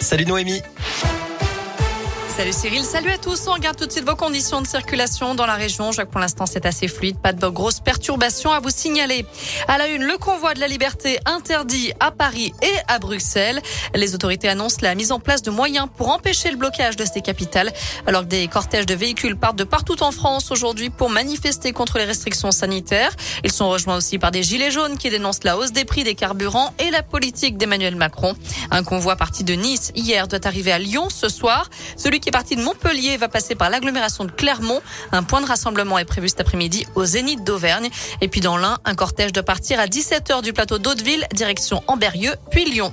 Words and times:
Salut 0.00 0.26
Noémie. 0.26 0.62
Salut 2.42 2.54
Cyril, 2.54 2.82
salut 2.82 3.10
à 3.12 3.18
tous. 3.18 3.46
On 3.46 3.52
regarde 3.52 3.76
tout 3.76 3.86
de 3.86 3.92
suite 3.92 4.04
vos 4.04 4.16
conditions 4.16 4.60
de 4.60 4.66
circulation 4.66 5.36
dans 5.36 5.46
la 5.46 5.54
région. 5.54 5.92
Je 5.92 6.02
pour 6.02 6.18
l'instant 6.18 6.44
c'est 6.44 6.66
assez 6.66 6.88
fluide, 6.88 7.16
pas 7.16 7.32
de 7.32 7.46
grosses 7.46 7.78
perturbations 7.78 8.50
à 8.50 8.58
vous 8.58 8.70
signaler. 8.70 9.24
À 9.68 9.78
la 9.78 9.86
une, 9.86 10.02
le 10.02 10.18
convoi 10.18 10.52
de 10.52 10.58
la 10.58 10.66
liberté 10.66 11.20
interdit 11.24 11.92
à 12.00 12.10
Paris 12.10 12.52
et 12.60 12.74
à 12.88 12.98
Bruxelles. 12.98 13.62
Les 13.94 14.16
autorités 14.16 14.48
annoncent 14.48 14.78
la 14.82 14.96
mise 14.96 15.12
en 15.12 15.20
place 15.20 15.42
de 15.42 15.52
moyens 15.52 15.86
pour 15.96 16.08
empêcher 16.08 16.50
le 16.50 16.56
blocage 16.56 16.96
de 16.96 17.04
ces 17.04 17.20
capitales, 17.20 17.72
alors 18.08 18.22
que 18.22 18.26
des 18.26 18.48
cortèges 18.48 18.86
de 18.86 18.94
véhicules 18.94 19.36
partent 19.36 19.54
de 19.54 19.62
partout 19.62 20.02
en 20.02 20.10
France 20.10 20.50
aujourd'hui 20.50 20.90
pour 20.90 21.10
manifester 21.10 21.70
contre 21.70 21.98
les 21.98 22.04
restrictions 22.06 22.50
sanitaires. 22.50 23.12
Ils 23.44 23.52
sont 23.52 23.68
rejoints 23.68 23.98
aussi 23.98 24.18
par 24.18 24.32
des 24.32 24.42
gilets 24.42 24.72
jaunes 24.72 24.98
qui 24.98 25.10
dénoncent 25.10 25.44
la 25.44 25.56
hausse 25.56 25.70
des 25.70 25.84
prix 25.84 26.02
des 26.02 26.16
carburants 26.16 26.74
et 26.80 26.90
la 26.90 27.04
politique 27.04 27.56
d'Emmanuel 27.56 27.94
Macron. 27.94 28.34
Un 28.72 28.82
convoi 28.82 29.14
parti 29.14 29.44
de 29.44 29.54
Nice 29.54 29.92
hier 29.94 30.26
doit 30.26 30.44
arriver 30.44 30.72
à 30.72 30.80
Lyon 30.80 31.06
ce 31.08 31.28
soir. 31.28 31.70
Celui 31.96 32.18
qui 32.18 32.31
parti 32.32 32.56
de 32.56 32.62
Montpellier 32.62 33.16
va 33.18 33.28
passer 33.28 33.54
par 33.54 33.70
l'agglomération 33.70 34.24
de 34.24 34.32
Clermont. 34.32 34.80
Un 35.12 35.22
point 35.22 35.40
de 35.40 35.46
rassemblement 35.46 35.98
est 35.98 36.04
prévu 36.04 36.28
cet 36.28 36.40
après-midi 36.40 36.86
au 36.96 37.04
Zénith 37.04 37.44
d'Auvergne. 37.44 37.90
Et 38.20 38.28
puis 38.28 38.40
dans 38.40 38.56
l'Ain, 38.56 38.78
un 38.84 38.94
cortège 38.94 39.32
doit 39.32 39.42
partir 39.42 39.78
à 39.78 39.86
17h 39.86 40.42
du 40.42 40.52
plateau 40.52 40.78
d'Hauteville, 40.78 41.26
direction 41.34 41.84
Amberieux, 41.86 42.34
puis 42.50 42.64
Lyon. 42.64 42.92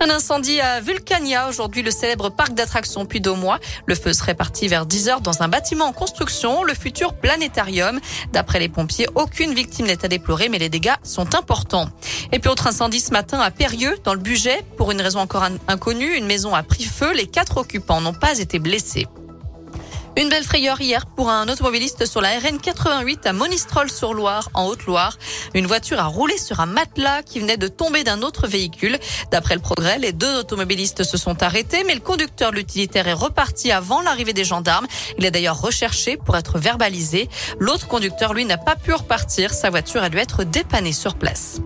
Un 0.00 0.10
incendie 0.10 0.60
à 0.60 0.80
Vulcania, 0.80 1.48
aujourd'hui 1.48 1.82
le 1.82 1.90
célèbre 1.90 2.30
parc 2.30 2.54
d'attractions 2.54 3.06
Puy 3.06 3.20
d'Aumois. 3.20 3.58
Le 3.86 3.94
feu 3.94 4.12
serait 4.12 4.34
parti 4.34 4.68
vers 4.68 4.86
10 4.86 5.08
heures 5.08 5.20
dans 5.20 5.42
un 5.42 5.48
bâtiment 5.48 5.86
en 5.86 5.92
construction, 5.92 6.62
le 6.62 6.74
futur 6.74 7.14
planétarium. 7.14 8.00
D'après 8.32 8.58
les 8.58 8.68
pompiers, 8.68 9.06
aucune 9.14 9.54
victime 9.54 9.86
n'est 9.86 10.04
à 10.04 10.08
déplorer, 10.08 10.48
mais 10.48 10.58
les 10.58 10.68
dégâts 10.68 10.94
sont 11.02 11.34
importants. 11.34 11.88
Et 12.32 12.38
puis 12.38 12.50
autre 12.50 12.66
incendie 12.66 13.00
ce 13.00 13.12
matin 13.12 13.40
à 13.40 13.50
Périeux, 13.50 13.96
dans 14.04 14.14
le 14.14 14.20
budget. 14.20 14.64
Pour 14.76 14.90
une 14.92 15.00
raison 15.00 15.20
encore 15.20 15.46
inconnue, 15.66 16.16
une 16.16 16.26
maison 16.26 16.54
a 16.54 16.62
pris 16.62 16.84
feu. 16.84 17.12
Les 17.14 17.26
quatre 17.26 17.56
occupants 17.58 18.00
n'ont 18.00 18.14
pas 18.14 18.38
été 18.38 18.58
blessés. 18.58 19.06
Une 20.18 20.30
belle 20.30 20.42
frayeur 20.42 20.80
hier 20.80 21.06
pour 21.06 21.30
un 21.30 21.48
automobiliste 21.48 22.04
sur 22.04 22.20
la 22.20 22.40
RN 22.40 22.58
88 22.58 23.24
à 23.24 23.32
Monistrol-sur-Loire, 23.32 24.50
en 24.52 24.66
Haute-Loire. 24.66 25.16
Une 25.54 25.68
voiture 25.68 26.00
a 26.00 26.06
roulé 26.06 26.36
sur 26.38 26.58
un 26.58 26.66
matelas 26.66 27.22
qui 27.22 27.38
venait 27.38 27.56
de 27.56 27.68
tomber 27.68 28.02
d'un 28.02 28.22
autre 28.22 28.48
véhicule. 28.48 28.98
D'après 29.30 29.54
le 29.54 29.60
progrès, 29.60 29.96
les 30.00 30.10
deux 30.10 30.40
automobilistes 30.40 31.04
se 31.04 31.16
sont 31.16 31.40
arrêtés, 31.44 31.84
mais 31.84 31.94
le 31.94 32.00
conducteur 32.00 32.50
l'utilitaire 32.50 33.06
est 33.06 33.12
reparti 33.12 33.70
avant 33.70 34.02
l'arrivée 34.02 34.32
des 34.32 34.42
gendarmes. 34.42 34.88
Il 35.18 35.24
est 35.24 35.30
d'ailleurs 35.30 35.60
recherché 35.60 36.16
pour 36.16 36.36
être 36.36 36.58
verbalisé. 36.58 37.28
L'autre 37.60 37.86
conducteur, 37.86 38.34
lui, 38.34 38.44
n'a 38.44 38.58
pas 38.58 38.74
pu 38.74 38.92
repartir. 38.92 39.54
Sa 39.54 39.70
voiture 39.70 40.02
a 40.02 40.08
dû 40.08 40.18
être 40.18 40.42
dépannée 40.42 40.92
sur 40.92 41.14
place. 41.14 41.60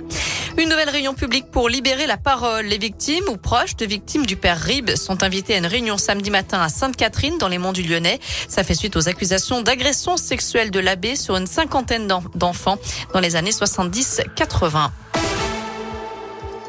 Une 0.58 0.68
nouvelle 0.68 0.90
réunion 0.90 1.14
publique 1.14 1.50
pour 1.50 1.70
libérer 1.70 2.06
la 2.06 2.18
parole. 2.18 2.66
Les 2.66 2.76
victimes 2.76 3.24
ou 3.30 3.38
proches 3.38 3.74
de 3.76 3.86
victimes 3.86 4.26
du 4.26 4.36
père 4.36 4.58
Rib 4.58 4.94
sont 4.96 5.22
invités 5.22 5.54
à 5.54 5.58
une 5.58 5.66
réunion 5.66 5.96
samedi 5.96 6.30
matin 6.30 6.60
à 6.60 6.68
Sainte-Catherine 6.68 7.38
dans 7.38 7.48
les 7.48 7.56
monts 7.56 7.72
du 7.72 7.82
Lyonnais. 7.82 8.20
Ça 8.48 8.62
fait 8.62 8.74
suite 8.74 8.94
aux 8.96 9.08
accusations 9.08 9.62
d'agression 9.62 10.18
sexuelle 10.18 10.70
de 10.70 10.78
l'abbé 10.78 11.16
sur 11.16 11.36
une 11.36 11.46
cinquantaine 11.46 12.06
d'enfants 12.34 12.76
dans 13.14 13.20
les 13.20 13.34
années 13.34 13.50
70-80. 13.50 14.90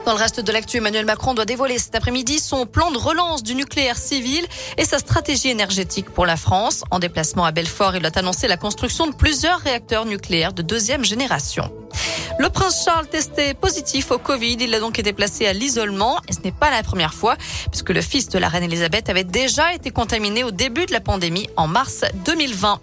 Dans 0.05 0.13
le 0.13 0.19
reste 0.19 0.39
de 0.41 0.51
l'actu, 0.51 0.77
Emmanuel 0.77 1.05
Macron 1.05 1.33
doit 1.33 1.45
dévoiler 1.45 1.77
cet 1.77 1.95
après-midi 1.95 2.39
son 2.39 2.65
plan 2.65 2.91
de 2.91 2.97
relance 2.97 3.43
du 3.43 3.55
nucléaire 3.55 3.97
civil 3.97 4.45
et 4.77 4.85
sa 4.85 4.99
stratégie 4.99 5.49
énergétique 5.49 6.09
pour 6.09 6.25
la 6.25 6.35
France. 6.35 6.83
En 6.91 6.99
déplacement 6.99 7.45
à 7.45 7.51
Belfort, 7.51 7.95
il 7.95 8.01
doit 8.01 8.17
annoncer 8.17 8.47
la 8.47 8.57
construction 8.57 9.07
de 9.07 9.15
plusieurs 9.15 9.59
réacteurs 9.59 10.05
nucléaires 10.05 10.53
de 10.53 10.61
deuxième 10.61 11.05
génération. 11.05 11.71
Le 12.43 12.49
prince 12.49 12.83
Charles 12.83 13.07
testé 13.07 13.53
positif 13.53 14.11
au 14.11 14.17
Covid. 14.17 14.57
Il 14.59 14.75
a 14.75 14.81
donc 14.81 14.99
été 14.99 15.13
placé 15.13 15.45
à 15.45 15.53
l'isolement 15.53 16.19
et 16.27 16.33
ce 16.33 16.41
n'est 16.41 16.51
pas 16.51 16.69
la 16.71 16.83
première 16.83 17.13
fois 17.13 17.37
puisque 17.71 17.91
le 17.91 18.01
fils 18.01 18.27
de 18.27 18.37
la 18.37 18.49
reine 18.49 18.63
Elisabeth 18.63 19.07
avait 19.07 19.23
déjà 19.23 19.73
été 19.73 19.91
contaminé 19.91 20.43
au 20.43 20.51
début 20.51 20.85
de 20.85 20.91
la 20.91 20.99
pandémie 20.99 21.47
en 21.55 21.67
mars 21.67 22.03
2020. 22.25 22.81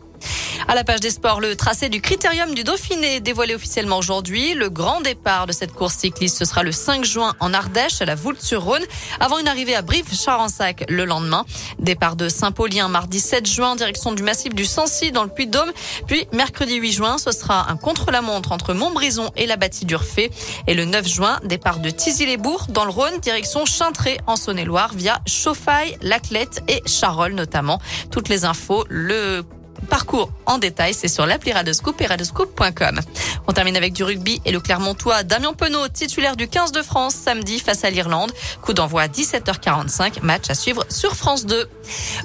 À 0.69 0.75
la 0.75 0.85
page 0.85 1.01
des 1.01 1.11
sports, 1.11 1.41
le 1.41 1.57
tracé 1.57 1.89
du 1.89 2.01
critérium 2.01 2.55
du 2.55 2.65
Dauphiné 2.65 3.21
dévoilé 3.21 3.55
officiellement 3.55 3.99
aujourd'hui. 3.99 4.55
Le 4.55 4.69
grand 4.69 5.01
départ 5.01 5.47
de 5.47 5.53
cette 5.53 5.73
course 5.73 5.95
cycliste, 5.95 6.39
ce 6.39 6.45
sera 6.45 6.63
le 6.63 6.73
5 6.73 7.05
juin 7.05 7.35
en 7.41 7.55
Ardèche, 7.55 8.01
à 8.03 8.05
la 8.05 8.15
Voulte-sur-Rhône, 8.15 8.83
avant 9.21 9.39
une 9.39 9.49
arrivée 9.49 9.75
à 9.75 9.83
Brive-Charensac 9.83 10.85
le 10.89 11.05
lendemain. 11.05 11.45
Départ 11.79 12.15
de 12.15 12.29
Saint-Paulien 12.29 12.89
mardi 12.89 13.21
7 13.21 13.47
juin, 13.47 13.75
direction 13.75 14.13
du 14.13 14.23
massif 14.23 14.55
du 14.55 14.65
Sancy 14.65 15.13
dans 15.13 15.25
le 15.25 15.31
Puy-de-Dôme. 15.31 15.73
Puis 16.07 16.27
mercredi 16.33 16.77
8 16.77 16.93
juin, 16.93 17.19
ce 17.19 17.33
sera 17.33 17.71
un 17.71 17.77
contre-la-montre 17.77 18.53
entre 18.53 18.75
Montbrison 18.75 19.31
et 19.37 19.47
la 19.47 19.57
bâtie 19.57 19.87
d'Urfé. 19.87 20.31
Et 20.67 20.75
le 20.75 20.85
9 20.85 21.09
juin, 21.09 21.41
départ 21.45 21.81
de 21.81 21.91
Tizy-les-Bourgs 21.91 22.67
dans 22.69 22.85
le 22.85 22.91
Rhône, 22.91 23.19
direction 23.21 23.65
Chintré 23.65 24.19
en 24.27 24.37
Saône-et-Loire 24.37 24.93
via 24.95 25.21
Chauffaille, 25.27 25.97
Laclette 26.03 26.63
et 26.69 26.83
Charolles 26.87 27.35
notamment. 27.35 27.81
Toutes 28.11 28.29
les 28.29 28.45
infos, 28.45 28.85
le 28.89 29.43
Parcours 29.91 30.31
en 30.47 30.59
détail, 30.59 30.95
c'est 30.95 31.09
sur 31.09 31.27
l'appli 31.27 31.53
Radescoop 31.53 32.01
et 32.01 32.07
radescoop.com. 32.07 33.01
On 33.49 33.53
termine 33.53 33.77
avec 33.77 33.93
du 33.93 34.05
rugby 34.05 34.41
et 34.45 34.53
le 34.53 34.61
Clermontois 34.61 35.25
Damien 35.25 35.53
Penaud, 35.53 35.89
titulaire 35.89 36.37
du 36.37 36.47
15 36.47 36.71
de 36.71 36.81
France 36.81 37.15
samedi 37.15 37.59
face 37.59 37.83
à 37.83 37.91
l'Irlande. 37.91 38.31
Coup 38.63 38.73
d'envoi 38.73 39.03
à 39.03 39.09
17h45, 39.09 40.23
match 40.23 40.49
à 40.49 40.55
suivre 40.55 40.85
sur 40.89 41.17
France 41.17 41.45
2. 41.45 41.69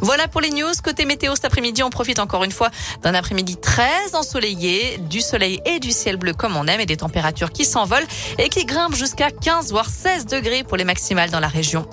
Voilà 0.01 0.27
pour 0.27 0.41
les 0.41 0.51
news. 0.51 0.71
Côté 0.83 1.05
météo 1.05 1.33
cet 1.33 1.45
après-midi, 1.45 1.81
on 1.81 1.89
profite 1.89 2.19
encore 2.19 2.43
une 2.43 2.51
fois 2.51 2.69
d'un 3.01 3.15
après-midi 3.15 3.57
très 3.57 4.13
ensoleillé, 4.13 4.99
du 4.99 5.19
soleil 5.19 5.59
et 5.65 5.79
du 5.79 5.91
ciel 5.91 6.17
bleu 6.17 6.33
comme 6.33 6.55
on 6.55 6.67
aime 6.67 6.81
et 6.81 6.85
des 6.85 6.97
températures 6.97 7.51
qui 7.51 7.65
s'envolent 7.65 8.07
et 8.37 8.49
qui 8.49 8.65
grimpent 8.65 8.95
jusqu'à 8.95 9.31
15 9.31 9.71
voire 9.71 9.89
16 9.89 10.27
degrés 10.27 10.63
pour 10.63 10.77
les 10.77 10.83
maximales 10.83 11.31
dans 11.31 11.39
la 11.39 11.47
région. 11.47 11.87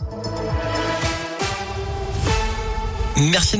Merci. 3.16 3.50